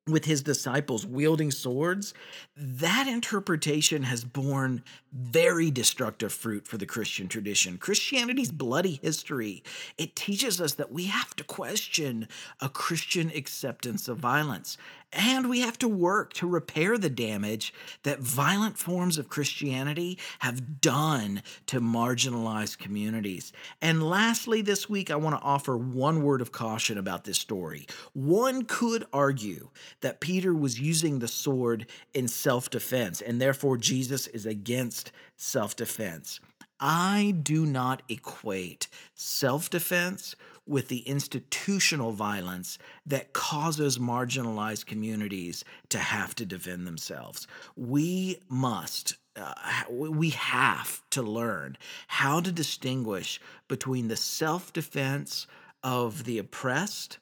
with 0.07 0.25
his 0.25 0.41
disciples 0.41 1.05
wielding 1.05 1.49
swords, 1.49 2.13
that 2.57 3.07
interpretation 3.07 4.03
has 4.03 4.25
borne 4.25 4.83
very 5.13 5.71
destructive 5.71 6.33
fruit 6.33 6.67
for 6.67 6.77
the 6.77 6.85
Christian 6.85 7.29
tradition. 7.29 7.77
Christianity's 7.77 8.51
bloody 8.51 8.99
history, 9.01 9.63
it 9.97 10.15
teaches 10.15 10.59
us 10.59 10.73
that 10.73 10.91
we 10.91 11.05
have 11.05 11.35
to 11.37 11.43
question 11.45 12.27
a 12.59 12.67
Christian 12.67 13.31
acceptance 13.33 14.09
of 14.09 14.17
violence. 14.17 14.77
And 15.13 15.49
we 15.49 15.59
have 15.59 15.77
to 15.79 15.87
work 15.87 16.33
to 16.33 16.47
repair 16.47 16.97
the 16.97 17.09
damage 17.09 17.73
that 18.01 18.19
violent 18.19 18.77
forms 18.77 19.17
of 19.17 19.29
Christianity 19.29 20.17
have 20.39 20.81
done 20.81 21.43
to 21.67 21.79
marginalized 21.79 22.79
communities. 22.79 23.53
And 23.81 24.01
lastly, 24.01 24.61
this 24.61 24.89
week, 24.89 25.11
I 25.11 25.15
want 25.15 25.37
to 25.37 25.43
offer 25.43 25.77
one 25.77 26.23
word 26.23 26.41
of 26.41 26.51
caution 26.51 26.97
about 26.97 27.25
this 27.25 27.37
story. 27.37 27.85
One 28.13 28.63
could 28.65 29.05
argue 29.13 29.69
that 30.01 30.19
Peter 30.19 30.53
was 30.53 30.79
using 30.79 31.19
the 31.19 31.27
sword 31.27 31.85
in 32.13 32.27
self 32.27 32.69
defense, 32.69 33.21
and 33.21 33.39
therefore 33.39 33.77
Jesus 33.77 34.27
is 34.27 34.45
against 34.45 35.11
self 35.37 35.75
defense. 35.75 36.39
I 36.79 37.35
do 37.41 37.65
not 37.65 38.01
equate 38.09 38.87
self 39.13 39.69
defense 39.69 40.35
with 40.65 40.87
the 40.87 40.99
institutional 40.99 42.11
violence 42.11 42.77
that 43.05 43.33
causes 43.33 43.97
marginalized 43.97 44.85
communities 44.85 45.63
to 45.89 45.97
have 45.97 46.33
to 46.35 46.45
defend 46.45 46.87
themselves. 46.87 47.47
We 47.75 48.39
must 48.49 49.17
uh, 49.35 49.53
we 49.89 50.29
have 50.29 51.01
to 51.09 51.23
learn 51.23 51.75
how 52.07 52.39
to 52.39 52.51
distinguish 52.51 53.41
between 53.67 54.07
the 54.07 54.15
self 54.15 54.71
defense 54.71 55.47
of 55.83 56.23
the 56.25 56.37
oppressed 56.37 57.17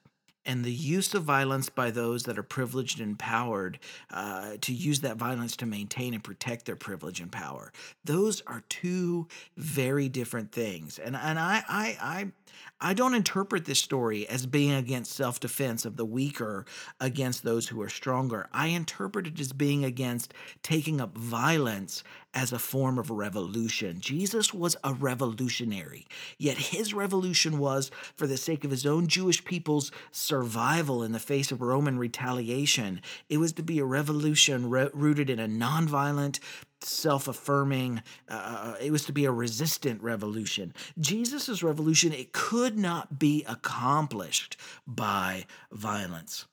and 0.46 0.64
the 0.66 0.72
use 0.72 1.14
of 1.14 1.24
violence 1.24 1.70
by 1.70 1.92
those 1.92 2.24
that 2.24 2.38
are 2.38 2.44
privileged 2.44 3.00
and 3.00 3.12
empowered 3.12 3.80
uh, 4.10 4.54
to 4.62 4.74
use 4.74 5.02
that 5.02 5.18
violence 5.18 5.56
to 5.58 5.66
maintain 5.66 6.14
and 6.14 6.24
protect 6.24 6.66
their 6.66 6.76
privilege 6.76 7.20
and 7.20 7.32
power. 7.32 7.72
Those 8.04 8.42
are 8.48 8.64
two 8.68 9.28
very 9.56 10.10
different 10.10 10.52
things. 10.52 10.98
And, 10.98 11.16
and 11.16 11.38
I, 11.38 11.64
I, 11.68 11.98
I, 12.02 12.32
I 12.84 12.96
don't 12.96 13.14
interpret 13.14 13.66
this 13.66 13.80
story 13.80 14.28
as 14.28 14.48
being 14.48 14.72
against 14.72 15.14
self 15.14 15.40
defense 15.40 15.86
of 15.86 15.98
the 15.98 16.06
weaker 16.06 16.66
against 17.00 17.44
those 17.44 17.68
who 17.68 17.80
are 17.82 17.90
stronger. 17.90 18.50
I 18.52 18.68
interpret 18.68 19.28
it 19.28 19.40
as 19.40 19.54
being 19.54 19.86
against 19.86 20.34
taking 20.64 21.00
up 21.00 21.16
violence 21.16 22.04
as 22.34 22.52
a 22.52 22.58
form 22.58 22.98
of 22.98 23.12
revolution. 23.12 24.00
Jesus 24.00 24.52
was 24.52 24.76
a 24.84 24.96
revolutionary, 24.96 26.08
yet 26.40 26.58
his 26.58 26.92
revolution 26.92 27.60
was 27.60 27.92
for 28.16 28.26
the 28.26 28.38
sake 28.38 28.64
of 28.64 28.72
his 28.72 28.86
own 28.86 29.08
Jewish 29.08 29.46
people's 29.46 29.92
survival 30.12 31.04
in 31.04 31.12
the 31.12 31.20
face 31.20 31.52
of 31.52 31.62
Roman 31.62 32.00
retaliation. 32.00 33.02
It 33.30 33.38
was 33.38 33.54
to 33.54 33.64
be 33.64 33.78
a 33.78 33.86
revolution 33.86 34.72
rooted 34.72 35.30
in 35.30 35.40
a 35.40 35.48
nonviolent, 35.48 36.40
self 36.84 37.28
affirming, 37.28 38.02
uh, 38.30 38.34
uh, 38.34 38.76
it 38.82 38.92
was 38.92 39.06
to 39.06 39.14
be 39.14 39.26
a 39.26 39.32
resistant 39.32 40.02
revolution. 40.02 40.74
Jesus' 41.00 41.64
revolution, 41.64 42.14
it 42.14 42.34
could 42.34 42.78
not 42.78 43.20
be 43.20 43.44
accomplished 43.48 44.58
by 44.88 45.46
violence. 45.72 46.48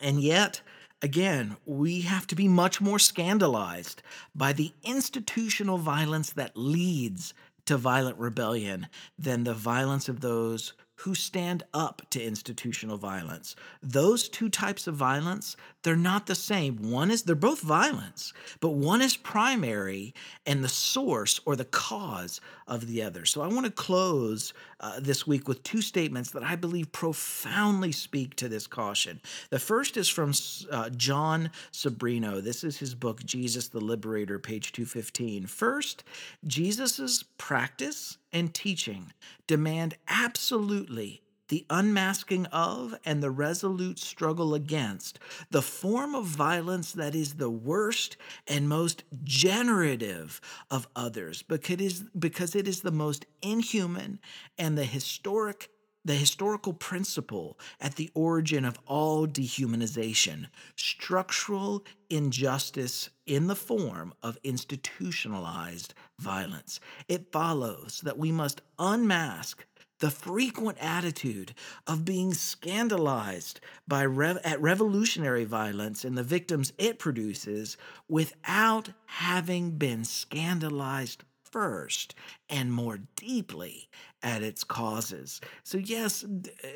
And 0.00 0.20
yet, 0.20 0.60
Again, 1.02 1.58
we 1.66 2.00
have 2.02 2.26
to 2.28 2.34
be 2.34 2.48
much 2.48 2.80
more 2.80 2.98
scandalized 2.98 4.02
by 4.34 4.54
the 4.54 4.72
institutional 4.82 5.76
violence 5.76 6.32
that 6.32 6.56
leads 6.56 7.34
to 7.66 7.76
violent 7.76 8.16
rebellion 8.16 8.88
than 9.18 9.44
the 9.44 9.52
violence 9.52 10.08
of 10.08 10.20
those 10.20 10.72
who 10.96 11.14
stand 11.14 11.62
up 11.74 12.02
to 12.10 12.22
institutional 12.22 12.96
violence. 12.96 13.54
Those 13.82 14.28
two 14.28 14.48
types 14.48 14.86
of 14.86 14.94
violence, 14.94 15.56
they're 15.82 15.96
not 15.96 16.26
the 16.26 16.34
same. 16.34 16.90
One 16.90 17.10
is, 17.10 17.22
they're 17.22 17.34
both 17.34 17.60
violence, 17.60 18.32
but 18.60 18.70
one 18.70 19.02
is 19.02 19.16
primary 19.16 20.14
and 20.46 20.64
the 20.64 20.68
source 20.68 21.40
or 21.44 21.54
the 21.54 21.64
cause 21.64 22.40
of 22.66 22.86
the 22.86 23.02
other. 23.02 23.24
So 23.24 23.42
I 23.42 23.46
want 23.46 23.66
to 23.66 23.72
close 23.72 24.52
uh, 24.80 25.00
this 25.00 25.26
week 25.26 25.48
with 25.48 25.62
two 25.62 25.82
statements 25.82 26.30
that 26.30 26.42
I 26.42 26.56
believe 26.56 26.92
profoundly 26.92 27.92
speak 27.92 28.36
to 28.36 28.48
this 28.48 28.66
caution. 28.66 29.20
The 29.50 29.58
first 29.58 29.96
is 29.96 30.08
from 30.08 30.32
uh, 30.70 30.90
Jon 30.90 31.50
Sobrino. 31.72 32.42
This 32.42 32.64
is 32.64 32.78
his 32.78 32.94
book, 32.94 33.24
Jesus 33.24 33.68
the 33.68 33.80
Liberator, 33.80 34.38
page 34.38 34.72
215. 34.72 35.46
First, 35.46 36.04
Jesus's 36.46 37.24
practice 37.38 38.18
and 38.32 38.52
teaching 38.52 39.12
demand 39.46 39.96
absolutely 40.08 41.22
the 41.48 41.64
unmasking 41.70 42.46
of 42.46 42.94
and 43.04 43.22
the 43.22 43.30
resolute 43.30 43.98
struggle 43.98 44.54
against 44.54 45.18
the 45.50 45.62
form 45.62 46.14
of 46.14 46.24
violence 46.24 46.92
that 46.92 47.14
is 47.14 47.34
the 47.34 47.50
worst 47.50 48.16
and 48.46 48.68
most 48.68 49.04
generative 49.24 50.40
of 50.70 50.88
others 50.96 51.42
because 51.42 52.54
it 52.54 52.68
is, 52.68 52.80
the 52.80 52.90
most 52.90 53.26
inhuman 53.42 54.18
and 54.58 54.76
the 54.76 54.84
historic 54.84 55.70
the 56.06 56.14
historical 56.14 56.72
principle 56.72 57.58
at 57.80 57.96
the 57.96 58.08
origin 58.14 58.64
of 58.64 58.78
all 58.86 59.26
dehumanization, 59.26 60.46
structural 60.76 61.84
injustice 62.08 63.10
in 63.26 63.48
the 63.48 63.56
form 63.56 64.14
of 64.22 64.38
institutionalized 64.44 65.94
violence. 66.20 66.78
It 67.08 67.32
follows 67.32 68.00
that 68.04 68.18
we 68.18 68.30
must 68.30 68.62
unmask 68.78 69.66
the 69.98 70.10
frequent 70.10 70.78
attitude 70.80 71.54
of 71.88 72.04
being 72.04 72.32
scandalized 72.34 73.58
by 73.88 74.04
rev- 74.04 74.38
at 74.44 74.60
revolutionary 74.60 75.44
violence 75.44 76.04
and 76.04 76.16
the 76.16 76.22
victims 76.22 76.72
it 76.78 77.00
produces 77.00 77.76
without 78.08 78.90
having 79.06 79.72
been 79.72 80.04
scandalized 80.04 81.24
first 81.56 82.14
and 82.50 82.70
more 82.70 82.98
deeply 83.16 83.88
at 84.22 84.42
its 84.42 84.62
causes. 84.62 85.40
So, 85.64 85.78
yes, 85.78 86.22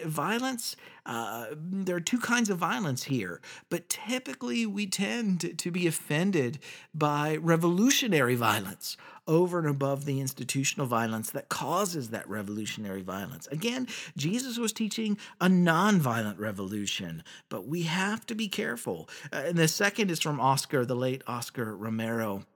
violence, 0.06 0.74
uh, 1.04 1.48
there 1.54 1.96
are 1.96 2.00
two 2.00 2.18
kinds 2.18 2.48
of 2.48 2.56
violence 2.56 3.02
here, 3.02 3.42
but 3.68 3.90
typically 3.90 4.64
we 4.64 4.86
tend 4.86 5.58
to 5.58 5.70
be 5.70 5.86
offended 5.86 6.60
by 6.94 7.36
revolutionary 7.36 8.36
violence 8.36 8.96
over 9.28 9.58
and 9.58 9.68
above 9.68 10.06
the 10.06 10.18
institutional 10.18 10.86
violence 10.86 11.28
that 11.32 11.50
causes 11.50 12.08
that 12.08 12.26
revolutionary 12.26 13.02
violence. 13.02 13.46
Again, 13.48 13.86
Jesus 14.16 14.56
was 14.56 14.72
teaching 14.72 15.18
a 15.42 15.46
nonviolent 15.46 16.38
revolution, 16.38 17.22
but 17.50 17.66
we 17.66 17.82
have 17.82 18.24
to 18.26 18.34
be 18.34 18.48
careful. 18.48 19.10
Uh, 19.30 19.42
and 19.48 19.58
the 19.58 19.68
second 19.68 20.10
is 20.10 20.20
from 20.20 20.40
Oscar, 20.40 20.86
the 20.86 20.96
late 20.96 21.22
Oscar 21.26 21.76
Romero. 21.76 22.46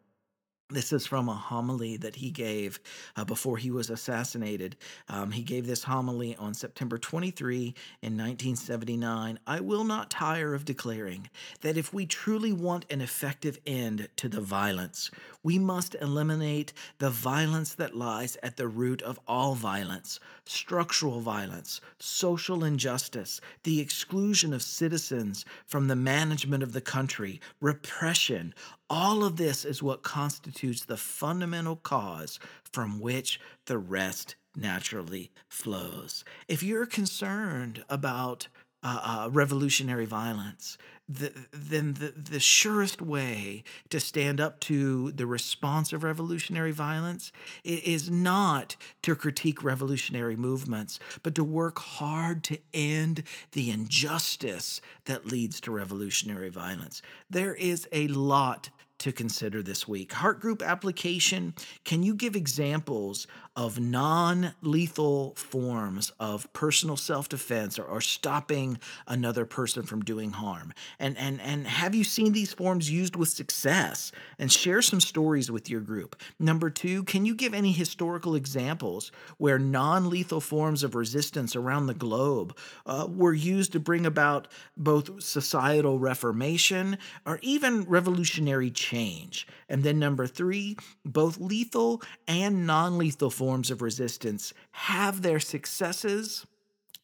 This 0.71 0.94
is 0.94 1.06
from 1.06 1.28
a 1.28 1.35
homily 1.35 1.99
that 1.99 2.16
he 2.16 2.30
gave 2.30 2.80
uh, 3.16 3.25
before 3.26 3.59
he 3.59 3.71
was 3.71 3.90
assassinated. 3.90 4.76
Um, 5.11 5.30
he 5.30 5.42
gave 5.42 5.66
this 5.66 5.85
homily 5.85 6.35
on 6.37 6.54
September 6.54 6.97
23 6.97 7.75
in 8.00 8.16
1979. 8.16 9.38
I 9.47 9.61
will 9.61 9.85
not 9.85 10.09
tire 10.09 10.54
of 10.54 10.64
declaring 10.64 11.28
that 11.61 11.76
if 11.76 11.92
we 11.92 12.06
truly 12.06 12.54
want 12.54 12.87
an 12.88 13.02
effective 13.02 13.59
end 13.66 14.09
to 14.16 14.28
the 14.30 14.40
violence, 14.40 15.11
we 15.45 15.59
must 15.59 15.95
eliminate 16.01 16.73
the 16.99 17.11
violence 17.11 17.75
that 17.75 17.95
lies 17.95 18.37
at 18.43 18.57
the 18.57 18.67
root 18.67 19.01
of 19.03 19.21
all 19.29 19.55
violence 19.55 20.19
structural 20.47 21.21
violence, 21.21 21.81
social 21.99 22.65
injustice, 22.65 23.41
the 23.63 23.81
exclusion 23.81 24.53
of 24.53 24.63
citizens 24.63 25.45
from 25.67 25.89
the 25.89 25.97
management 25.97 26.63
of 26.63 26.73
the 26.73 26.81
country, 26.81 27.41
repression, 27.61 28.55
all 28.91 29.25
of 29.25 29.37
this 29.37 29.65
is 29.65 29.83
what 29.83 30.03
constitutes 30.03 30.85
the 30.85 30.97
fundamental 30.97 31.77
cause 31.77 32.39
from 32.71 33.01
which 33.01 33.41
the 33.67 33.79
rest 33.79 34.35
naturally 34.57 35.31
flows. 35.49 36.25
If 36.49 36.63
you're 36.63 36.87
concerned 36.87 37.85
about 37.89 38.49
uh, 38.85 39.00
uh, 39.03 39.31
revolutionary 39.31 40.05
violence, 40.05 40.76
the, 41.09 41.33
then 41.53 41.95
the, 41.95 42.12
the 42.17 42.38
surest 42.38 43.00
way 43.00 43.64
to 43.88 43.99
stand 43.99 44.41
up 44.41 44.61
to 44.61 45.11
the 45.12 45.26
response 45.26 45.93
of 45.93 46.03
revolutionary 46.03 46.71
violence 46.71 47.33
is 47.64 48.11
not 48.11 48.76
to 49.03 49.14
critique 49.14 49.64
revolutionary 49.64 50.37
movements, 50.37 50.99
but 51.23 51.35
to 51.35 51.45
work 51.45 51.79
hard 51.79 52.45
to 52.45 52.59
end 52.75 53.23
the 53.53 53.71
injustice 53.71 54.81
that 55.07 55.26
leads 55.26 55.61
to 55.62 55.71
revolutionary 55.71 56.50
violence. 56.50 57.00
There 57.29 57.55
is 57.55 57.88
a 57.91 58.09
lot 58.09 58.69
to 58.99 59.13
consider 59.13 59.63
this 59.63 59.87
week. 59.89 60.13
Heart 60.13 60.41
group 60.41 60.63
application 60.63 61.55
can 61.85 62.03
you 62.03 62.15
give 62.15 62.37
examples 62.37 63.27
of 63.57 63.79
non 63.79 64.53
lethal 64.63 65.35
forms 65.37 66.11
of 66.19 66.53
personal 66.53 66.97
self 66.97 67.29
defense 67.29 67.79
or, 67.79 67.85
or, 67.85 68.01
stopping 68.01 68.79
another 69.07 69.45
person 69.45 69.85
from 69.85 70.03
doing 70.03 70.31
harm? 70.31 70.73
And, 70.99 71.17
and, 71.19 71.41
and 71.41 71.67
have 71.67 71.95
you 71.95 72.03
seen 72.03 72.33
these 72.33 72.53
forms 72.53 72.91
used 72.91 73.15
with 73.15 73.29
success? 73.29 74.11
And 74.39 74.51
share 74.51 74.83
some 74.83 75.01
stories 75.01 75.51
with 75.51 75.71
your 75.71 75.81
group. 75.81 76.17
Number 76.39 76.69
two, 76.69 77.05
can 77.05 77.25
you 77.25 77.35
give 77.35 77.55
any 77.55 77.71
historical 77.73 78.35
examples 78.35 79.13
where 79.39 79.59
non 79.59 80.11
lethal 80.11 80.41
forms 80.41 80.83
of 80.83 80.95
resistance 80.95 81.55
around 81.55 81.87
the 81.87 81.95
globe 81.95 82.57
uh, 82.87 83.07
were 83.09 83.35
used 83.35 83.73
to 83.73 83.81
bring 83.81 84.07
about 84.07 84.49
both 84.77 85.23
societal 85.23 85.99
reformation 85.99 86.99
or 87.25 87.39
even 87.43 87.85
revolutionary 87.85 88.71
change? 88.95 89.47
And 89.69 89.83
then 89.83 89.99
number 89.99 90.27
three, 90.27 90.77
both 91.05 91.39
lethal 91.39 92.03
and 92.29 92.67
non 92.67 92.99
lethal 92.99 93.31
forms 93.31 93.71
of 93.71 93.83
resistance 93.83 94.55
have 94.73 95.23
their 95.23 95.41
successes 95.41 96.47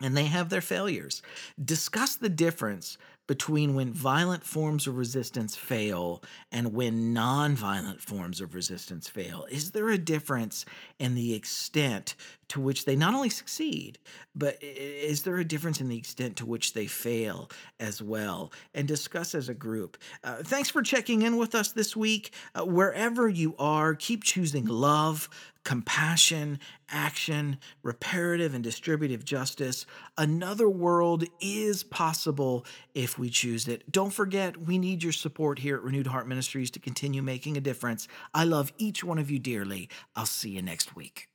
and 0.01 0.17
they 0.17 0.25
have 0.27 0.49
their 0.49 0.61
failures. 0.61 1.23
Discuss 1.63 2.17
the 2.17 2.29
difference 2.29 2.97
between 3.27 3.75
when 3.75 3.93
violent 3.93 4.43
forms 4.43 4.87
of 4.87 4.97
resistance 4.97 5.55
fail 5.55 6.23
and 6.51 6.75
when 6.75 7.15
nonviolent 7.15 8.01
forms 8.01 8.41
of 8.41 8.55
resistance 8.55 9.09
fail? 9.09 9.47
Is 9.51 9.71
there 9.71 9.91
a 9.91 9.99
difference 9.99 10.65
in 10.99 11.15
the 11.15 11.35
extent 11.35 12.17
to 12.51 12.61
which 12.61 12.85
they 12.85 12.97
not 12.97 13.15
only 13.15 13.31
succeed, 13.31 13.99
but 14.35 14.59
is 14.61 15.23
there 15.23 15.37
a 15.37 15.45
difference 15.45 15.81
in 15.81 15.89
the 15.89 15.97
extent 15.97 16.37
to 16.37 16.47
which 16.47 16.73
they 16.73 16.87
fail 16.87 17.49
as 17.79 18.03
well? 18.03 18.53
And 18.75 18.87
discuss 18.87 19.35
as 19.35 19.49
a 19.49 19.55
group. 19.55 19.97
Uh, 20.25 20.43
thanks 20.43 20.69
for 20.69 20.83
checking 20.83 21.23
in 21.23 21.37
with 21.37 21.55
us 21.55 21.73
this 21.73 21.97
week. 21.97 22.33
Uh, 22.55 22.65
wherever 22.65 23.29
you 23.29 23.55
are, 23.59 23.95
keep 23.95 24.25
choosing 24.25 24.67
love, 24.67 25.29
compassion, 25.63 26.59
action, 26.89 27.59
reparative 27.85 28.53
and 28.53 28.65
distributive 28.65 29.25
justice. 29.25 29.87
Another 30.19 30.69
world 30.69 31.25
is 31.41 31.85
possible 31.85 32.67
if 32.95 33.17
we 33.17 33.31
choose 33.31 33.69
it. 33.69 33.91
Don't 33.93 34.11
forget, 34.11 34.57
we 34.57 34.77
need 34.77 35.05
your 35.05 35.13
support 35.13 35.61
here 35.61 35.77
at 35.77 35.83
Renewed 35.83 36.09
Heart 36.09 36.27
Ministries 36.27 36.73
to 36.73 36.81
continue 36.81 37.23
making 37.23 37.57
a 37.57 37.61
difference. 37.61 38.09
I 38.35 38.43
love 38.43 38.73
each 38.77 39.05
one 39.05 39.19
of 39.19 39.31
you 39.31 39.39
dearly. 39.39 39.89
I'll 40.17 40.27
see 40.27 40.51
you 40.51 40.63
next 40.63 40.97
week. 40.97 41.30